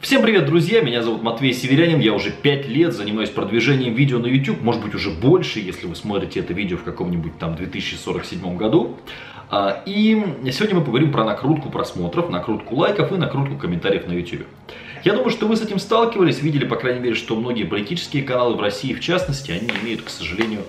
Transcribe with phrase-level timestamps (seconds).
[0.00, 0.80] Всем привет, друзья!
[0.80, 1.98] Меня зовут Матвей Северянин.
[1.98, 4.62] Я уже 5 лет занимаюсь продвижением видео на YouTube.
[4.62, 8.96] Может быть, уже больше, если вы смотрите это видео в каком-нибудь там 2047 году.
[9.50, 10.14] А, и
[10.52, 14.46] сегодня мы поговорим про накрутку просмотров, накрутку лайков и накрутку комментариев на YouTube.
[15.02, 18.54] Я думаю, что вы с этим сталкивались, видели, по крайней мере, что многие политические каналы
[18.54, 20.60] в России, в частности, они имеют, к сожалению,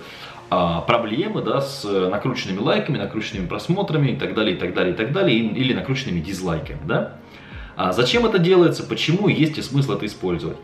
[0.50, 4.96] а, проблемы да, с накрученными лайками, накрученными просмотрами и так далее, и так далее, и
[4.96, 6.80] так далее, или накрученными дизлайками.
[6.84, 7.20] Да?
[7.76, 10.56] А зачем это делается, почему есть ли смысл это использовать?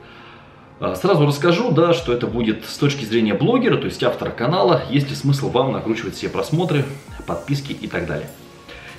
[0.79, 4.83] А, сразу расскажу, да, что это будет с точки зрения блогера, то есть автора канала,
[4.91, 6.85] есть ли смысл вам накручивать все просмотры,
[7.27, 8.29] подписки и так далее.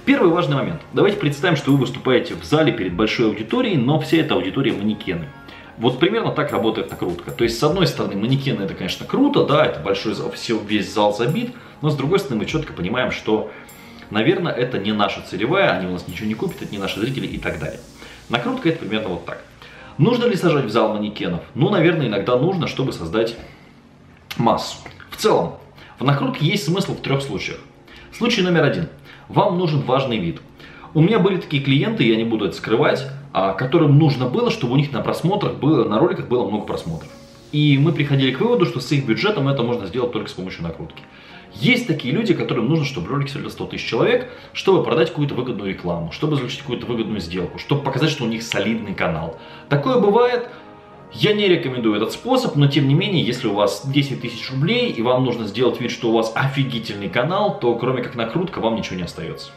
[0.03, 0.81] Первый важный момент.
[0.93, 5.27] Давайте представим, что вы выступаете в зале перед большой аудиторией, но вся эта аудитория манекены.
[5.77, 7.29] Вот примерно так работает накрутка.
[7.29, 10.91] То есть, с одной стороны, манекены это, конечно, круто, да, это большой зал, все, весь
[10.91, 13.51] зал забит, но с другой стороны, мы четко понимаем, что,
[14.09, 17.27] наверное, это не наша целевая, они у нас ничего не купят, это не наши зрители
[17.27, 17.79] и так далее.
[18.29, 19.43] Накрутка это примерно вот так.
[19.97, 21.41] Нужно ли сажать в зал манекенов?
[21.55, 23.35] Ну, наверное, иногда нужно, чтобы создать
[24.37, 24.77] массу.
[25.09, 25.55] В целом,
[25.97, 27.59] в накрутке есть смысл в трех случаях.
[28.13, 28.89] Случай номер один.
[29.29, 30.41] Вам нужен важный вид.
[30.93, 34.73] У меня были такие клиенты, я не буду это скрывать, а, которым нужно было, чтобы
[34.73, 37.09] у них на просмотрах было, на роликах было много просмотров.
[37.51, 40.63] И мы приходили к выводу, что с их бюджетом это можно сделать только с помощью
[40.63, 41.03] накрутки.
[41.53, 45.69] Есть такие люди, которым нужно, чтобы ролик смотрел 100 тысяч человек, чтобы продать какую-то выгодную
[45.69, 49.39] рекламу, чтобы заключить какую-то выгодную сделку, чтобы показать, что у них солидный канал.
[49.69, 50.49] Такое бывает.
[51.13, 54.91] Я не рекомендую этот способ, но тем не менее, если у вас 10 тысяч рублей
[54.91, 58.75] и вам нужно сделать вид, что у вас офигительный канал, то кроме как накрутка вам
[58.75, 59.51] ничего не остается.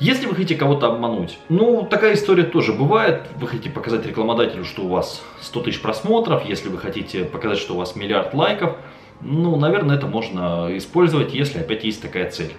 [0.00, 3.22] Если вы хотите кого-то обмануть, ну, такая история тоже бывает.
[3.36, 7.74] Вы хотите показать рекламодателю, что у вас 100 тысяч просмотров, если вы хотите показать, что
[7.74, 8.76] у вас миллиард лайков–
[9.20, 12.52] ну, наверное, это можно использовать, если опять есть такая цель.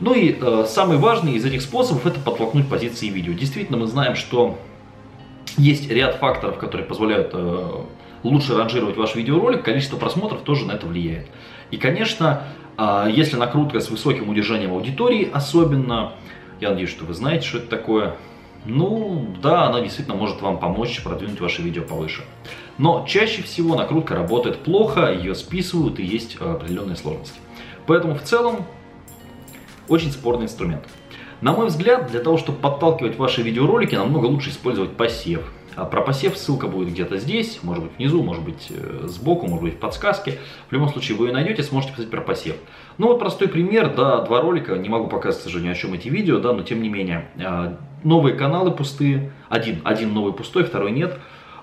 [0.00, 3.32] Ну и э, самый важный из этих способов это подтолкнуть позиции видео.
[3.32, 4.58] Действительно, мы знаем, что
[5.56, 7.70] есть ряд факторов, которые позволяют э,
[8.24, 11.28] лучше ранжировать ваш видеоролик, количество просмотров тоже на это влияет.
[11.70, 12.42] И, конечно,
[12.76, 16.12] э, если накрутка с высоким удержанием аудитории, особенно,
[16.60, 18.16] я надеюсь, что вы знаете, что это такое,
[18.64, 22.24] ну, да, она действительно может вам помочь продвинуть ваше видео повыше.
[22.78, 27.38] Но чаще всего накрутка работает плохо, ее списывают и есть э, определенные сложности.
[27.86, 28.66] Поэтому в целом
[29.88, 30.84] очень спорный инструмент.
[31.40, 35.52] На мой взгляд, для того, чтобы подталкивать ваши видеоролики, намного лучше использовать посев.
[35.76, 39.62] А про посев ссылка будет где-то здесь, может быть внизу, может быть э, сбоку, может
[39.62, 40.38] быть в подсказке.
[40.70, 42.56] В любом случае вы ее найдете, сможете писать про посев.
[42.96, 46.08] Ну вот простой пример, да, два ролика, не могу показать, к сожалению, о чем эти
[46.08, 47.28] видео, да, но тем не менее.
[47.38, 51.18] А, новые каналы пустые, один, один новый пустой, второй нет.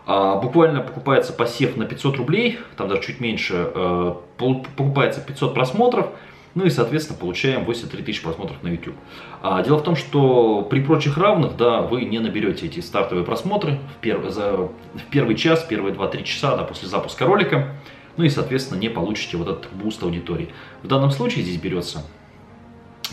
[0.06, 6.09] А, буквально покупается посев на 500 рублей, там даже чуть меньше, э, покупается 500 просмотров,
[6.56, 8.96] ну и, соответственно, получаем 83 тысячи просмотров на YouTube.
[9.41, 13.80] А, дело в том, что при прочих равных, да, вы не наберете эти стартовые просмотры
[13.97, 14.72] в, перв, за, в
[15.09, 17.75] первый час, первые 2-3 часа да, после запуска ролика.
[18.18, 20.50] Ну и, соответственно, не получите вот этот boost аудитории.
[20.84, 22.03] В данном случае здесь берется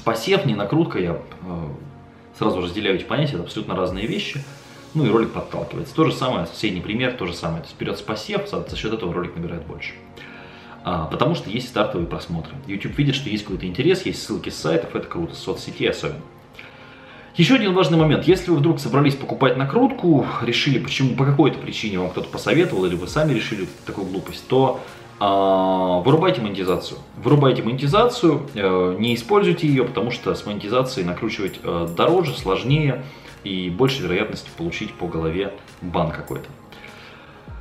[0.05, 0.99] посев, не накрутка.
[0.99, 1.69] Я э,
[2.39, 4.43] сразу разделяю эти понятия, это абсолютно разные вещи.
[4.93, 5.95] Ну и ролик подталкивается.
[5.95, 7.63] То же самое, соседний пример, то же самое.
[7.63, 9.93] То есть берется посев, за счет этого ролик набирает больше.
[10.83, 12.55] А, потому что есть стартовые просмотры.
[12.67, 16.21] YouTube видит, что есть какой-то интерес, есть ссылки с сайтов, это круто, с соцсетей особенно.
[17.37, 18.25] Еще один важный момент.
[18.25, 22.95] Если вы вдруг собрались покупать накрутку, решили, почему, по какой-то причине вам кто-то посоветовал, или
[22.97, 24.81] вы сами решили такую глупость, то
[25.21, 26.99] а, вырубайте монетизацию.
[27.23, 33.05] Вырубайте монетизацию, э, не используйте ее, потому что с монетизацией накручивать э, дороже, сложнее
[33.45, 35.53] и больше вероятности получить по голове
[35.83, 36.49] бан какой-то.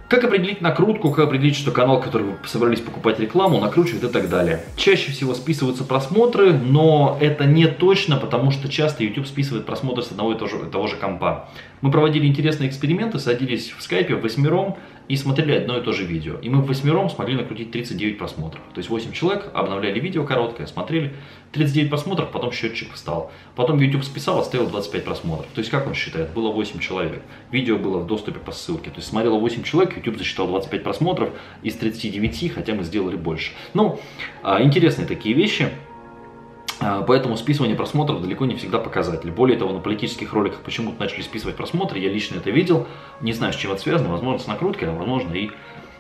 [0.10, 4.28] Как определить накрутку, как определить, что канал, который вы собрались покупать рекламу, накручивает и так
[4.28, 4.64] далее.
[4.76, 10.10] Чаще всего списываются просмотры, но это не точно, потому что часто YouTube списывает просмотры с
[10.10, 11.48] одного и того же, того же компа.
[11.82, 14.78] Мы проводили интересные эксперименты, садились в скайпе восьмером
[15.10, 16.36] и смотрели одно и то же видео.
[16.38, 18.62] И мы восьмером смогли накрутить 39 просмотров.
[18.74, 21.16] То есть 8 человек обновляли видео короткое, смотрели
[21.52, 23.32] 39 просмотров, потом счетчик встал.
[23.56, 25.48] Потом YouTube списал, оставил 25 просмотров.
[25.54, 26.30] То есть как он считает?
[26.32, 27.24] Было 8 человек.
[27.52, 28.92] Видео было в доступе по ссылке.
[28.92, 31.32] То есть смотрело 8 человек, YouTube засчитал 25 просмотров
[31.64, 33.52] из 39, хотя мы сделали больше.
[33.74, 34.00] Ну,
[34.44, 35.70] а, интересные такие вещи.
[36.82, 39.32] А, поэтому списывание просмотров далеко не всегда показатель.
[39.32, 42.88] Более того, на политических роликах почему-то начали списывать просмотры, я лично это видел.
[43.22, 45.52] Не знаю, с чем это связано, возможно, с накруткой, а возможно и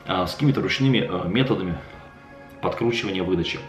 [0.07, 1.77] а, с какими-то ручными а, методами
[2.61, 3.59] подкручивания выдачи.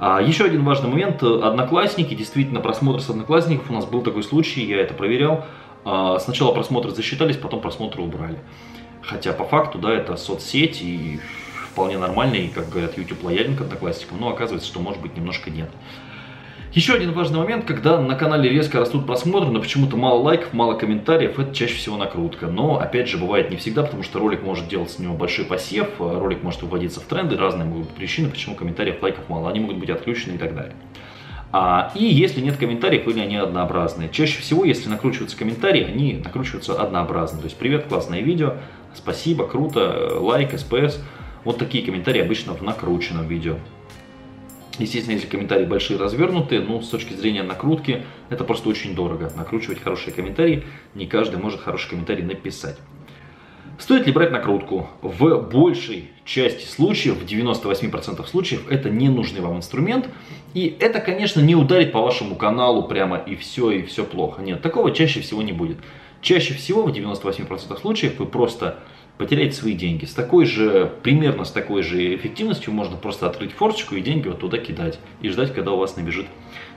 [0.00, 1.22] Еще один важный момент.
[1.22, 3.70] Одноклассники, действительно, просмотр с одноклассников.
[3.70, 5.44] У нас был такой случай, я это проверял.
[5.84, 8.40] Сначала просмотры засчитались, потом просмотры убрали.
[9.02, 11.20] Хотя по факту, да, это соцсеть и
[11.70, 15.70] вполне нормальный, как говорят, YouTube лоялен к одноклассникам, но оказывается, что может быть немножко нет.
[16.74, 20.72] Еще один важный момент, когда на канале резко растут просмотры, но почему-то мало лайков, мало
[20.72, 22.46] комментариев, это чаще всего накрутка.
[22.46, 25.90] Но, опять же, бывает не всегда, потому что ролик может делать с него большой посев,
[25.98, 29.76] ролик может выводиться в тренды, разные могут быть причины, почему комментариев, лайков мало, они могут
[29.76, 30.72] быть отключены и так далее.
[31.52, 34.08] А, и если нет комментариев или они однообразные.
[34.08, 37.40] Чаще всего, если накручиваются комментарии, они накручиваются однообразно.
[37.40, 38.54] То есть, привет, классное видео,
[38.94, 40.98] спасибо, круто, лайк, СПС.
[41.44, 43.56] Вот такие комментарии обычно в накрученном видео.
[44.82, 49.32] Естественно, если комментарии большие развернутые, но с точки зрения накрутки, это просто очень дорого.
[49.36, 50.64] Накручивать хорошие комментарии,
[50.94, 52.78] не каждый может хороший комментарий написать.
[53.78, 54.88] Стоит ли брать накрутку?
[55.00, 60.08] В большей части случаев, в 98% случаев, это не нужный вам инструмент.
[60.52, 64.42] И это, конечно, не ударит по вашему каналу прямо и все, и все плохо.
[64.42, 65.78] Нет, такого чаще всего не будет.
[66.20, 68.80] Чаще всего, в 98% случаев, вы просто
[69.18, 70.04] потерять свои деньги.
[70.04, 74.40] С такой же, примерно с такой же эффективностью можно просто открыть форчику и деньги вот
[74.40, 74.98] туда кидать.
[75.20, 76.26] И ждать, когда у вас набежит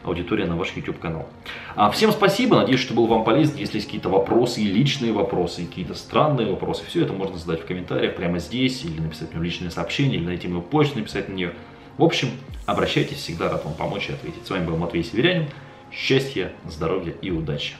[0.03, 1.27] аудитория на ваш YouTube канал.
[1.75, 3.55] А, всем спасибо, надеюсь, что был вам полезен.
[3.57, 7.65] Если есть какие-то вопросы и личные вопросы, какие-то странные вопросы, все это можно задать в
[7.65, 11.53] комментариях прямо здесь, или написать мне личное сообщение, или найти мою почту, написать на нее.
[11.97, 12.29] В общем,
[12.65, 14.45] обращайтесь, всегда рад вам помочь и ответить.
[14.45, 15.47] С вами был Матвей Северянин.
[15.91, 17.75] Счастья, здоровья и удачи!